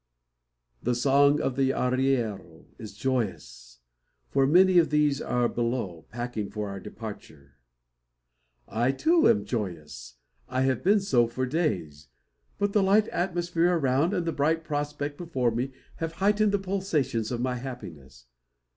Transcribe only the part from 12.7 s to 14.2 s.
the light atmosphere around,